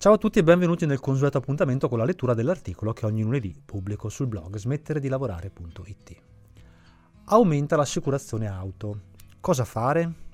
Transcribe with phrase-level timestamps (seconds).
[0.00, 3.60] Ciao a tutti e benvenuti nel consueto appuntamento con la lettura dell'articolo che ogni lunedì
[3.64, 6.22] pubblico sul blog smettere di lavorare.it.
[7.24, 9.00] Aumenta l'assicurazione auto.
[9.40, 10.27] Cosa fare?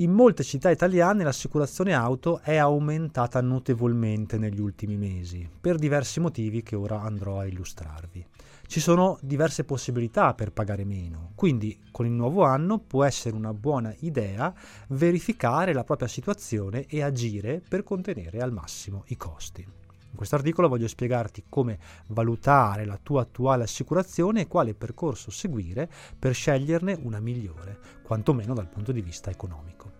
[0.00, 6.62] In molte città italiane l'assicurazione auto è aumentata notevolmente negli ultimi mesi, per diversi motivi
[6.62, 8.24] che ora andrò a illustrarvi.
[8.68, 13.52] Ci sono diverse possibilità per pagare meno, quindi con il nuovo anno può essere una
[13.52, 14.54] buona idea
[14.90, 19.66] verificare la propria situazione e agire per contenere al massimo i costi.
[20.18, 26.34] Questo articolo voglio spiegarti come valutare la tua attuale assicurazione e quale percorso seguire per
[26.34, 29.92] sceglierne una migliore, quantomeno dal punto di vista economico.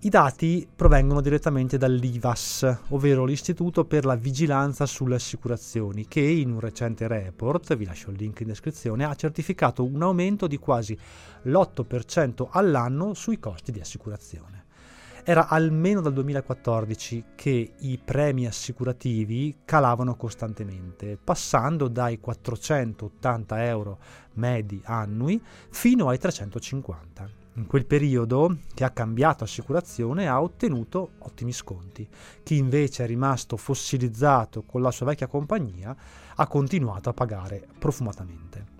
[0.00, 6.60] I dati provengono direttamente dall'IVAS, ovvero l'Istituto per la Vigilanza sulle Assicurazioni, che in un
[6.60, 10.94] recente report, vi lascio il link in descrizione, ha certificato un aumento di quasi
[11.44, 14.66] l'8% all'anno sui costi di assicurazione.
[15.28, 23.98] Era almeno dal 2014 che i premi assicurativi calavano costantemente, passando dai 480 euro
[24.36, 31.52] medi annui fino ai 350 in quel periodo chi ha cambiato assicurazione ha ottenuto ottimi
[31.52, 32.08] sconti.
[32.42, 35.94] Chi invece è rimasto fossilizzato con la sua vecchia compagnia
[36.36, 38.77] ha continuato a pagare profumatamente.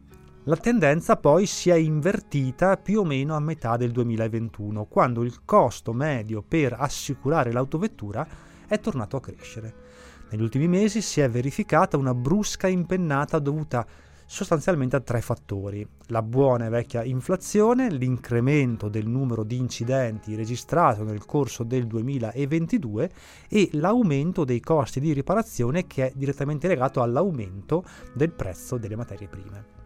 [0.48, 5.44] La tendenza poi si è invertita più o meno a metà del 2021, quando il
[5.44, 8.26] costo medio per assicurare l'autovettura
[8.66, 9.74] è tornato a crescere.
[10.30, 13.86] Negli ultimi mesi si è verificata una brusca impennata dovuta
[14.24, 15.86] sostanzialmente a tre fattori.
[16.06, 23.10] La buona e vecchia inflazione, l'incremento del numero di incidenti registrato nel corso del 2022
[23.50, 29.28] e l'aumento dei costi di riparazione che è direttamente legato all'aumento del prezzo delle materie
[29.28, 29.77] prime.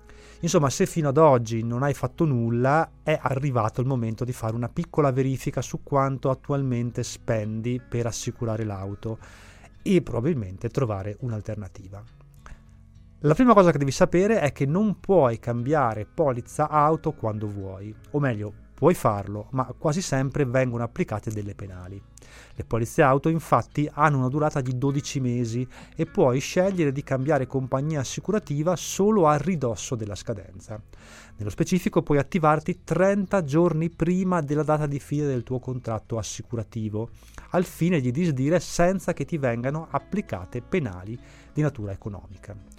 [0.43, 4.57] Insomma, se fino ad oggi non hai fatto nulla, è arrivato il momento di fare
[4.57, 9.19] una piccola verifica su quanto attualmente spendi per assicurare l'auto
[9.83, 12.22] e probabilmente trovare un'alternativa.
[13.25, 17.95] La prima cosa che devi sapere è che non puoi cambiare polizza auto quando vuoi,
[18.11, 22.03] o meglio, puoi farlo, ma quasi sempre vengono applicate delle penali.
[22.57, 27.47] Le polizze auto infatti hanno una durata di 12 mesi e puoi scegliere di cambiare
[27.47, 30.83] compagnia assicurativa solo a ridosso della scadenza.
[31.37, 37.11] Nello specifico puoi attivarti 30 giorni prima della data di fine del tuo contratto assicurativo,
[37.51, 41.17] al fine di disdire senza che ti vengano applicate penali
[41.53, 42.73] di natura economica.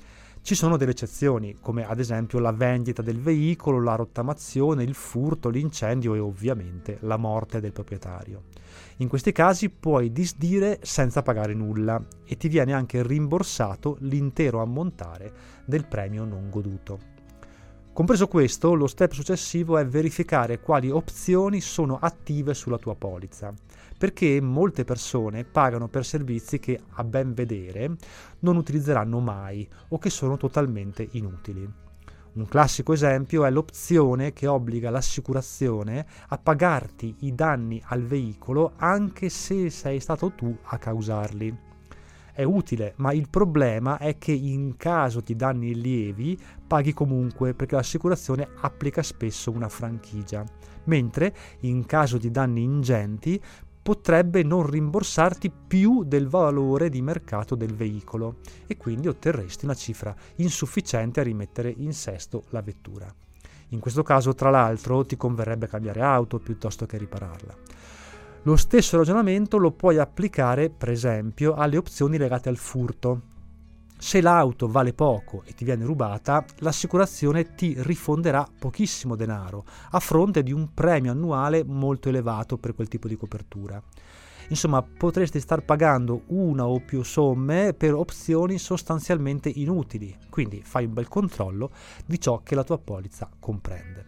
[0.43, 5.47] Ci sono delle eccezioni, come ad esempio la vendita del veicolo, la rottamazione, il furto,
[5.47, 8.43] l'incendio e ovviamente la morte del proprietario.
[8.97, 15.31] In questi casi puoi disdire senza pagare nulla e ti viene anche rimborsato l'intero ammontare
[15.63, 17.12] del premio non goduto.
[17.93, 23.53] Compreso questo, lo step successivo è verificare quali opzioni sono attive sulla tua polizza,
[23.95, 27.91] perché molte persone pagano per servizi che, a ben vedere,
[28.39, 31.71] non utilizzeranno mai o che sono totalmente inutili.
[32.33, 39.29] Un classico esempio è l'opzione che obbliga l'assicurazione a pagarti i danni al veicolo anche
[39.29, 41.72] se sei stato tu a causarli
[42.33, 47.75] è utile, ma il problema è che in caso di danni lievi paghi comunque perché
[47.75, 50.43] l'assicurazione applica spesso una franchigia,
[50.85, 53.41] mentre in caso di danni ingenti
[53.83, 60.15] potrebbe non rimborsarti più del valore di mercato del veicolo e quindi otterresti una cifra
[60.37, 63.13] insufficiente a rimettere in sesto la vettura.
[63.69, 67.55] In questo caso, tra l'altro, ti converrebbe cambiare auto piuttosto che ripararla.
[68.45, 73.21] Lo stesso ragionamento lo puoi applicare, per esempio, alle opzioni legate al furto.
[73.97, 80.43] Se l'auto vale poco e ti viene rubata, l'assicurazione ti rifonderà pochissimo denaro, a fronte
[80.43, 83.81] di un premio annuale molto elevato per quel tipo di copertura.
[84.49, 90.91] Insomma, potresti star pagando una o più somme per opzioni sostanzialmente inutili, quindi fai un
[90.91, 91.71] bel controllo
[92.05, 94.05] di ciò che la tua polizza comprende.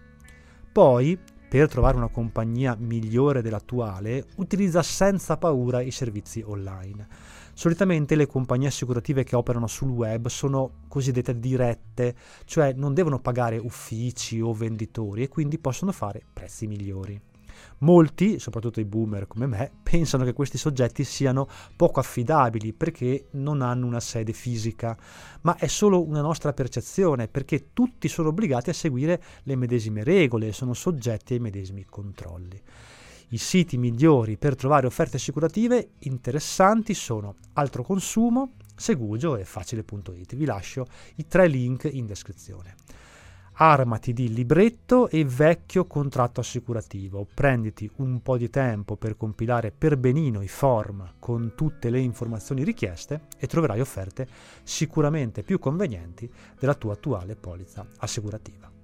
[0.73, 7.07] Poi per trovare una compagnia migliore dell'attuale, utilizza senza paura i servizi online.
[7.53, 13.57] Solitamente le compagnie assicurative che operano sul web sono cosiddette dirette, cioè non devono pagare
[13.57, 17.33] uffici o venditori e quindi possono fare prezzi migliori.
[17.79, 23.61] Molti, soprattutto i boomer come me, pensano che questi soggetti siano poco affidabili perché non
[23.61, 24.97] hanno una sede fisica,
[25.41, 30.47] ma è solo una nostra percezione perché tutti sono obbligati a seguire le medesime regole
[30.47, 32.61] e sono soggetti ai medesimi controlli.
[33.29, 40.35] I siti migliori per trovare offerte assicurative interessanti sono Altro Consumo, Segugio e Facile.it.
[40.35, 40.85] Vi lascio
[41.15, 42.75] i tre link in descrizione.
[43.55, 47.25] Armati di libretto e vecchio contratto assicurativo.
[47.33, 52.63] Prenditi un po' di tempo per compilare per benino i form con tutte le informazioni
[52.63, 54.27] richieste e troverai offerte
[54.63, 56.29] sicuramente più convenienti
[56.59, 58.74] della tua attuale polizza assicurativa.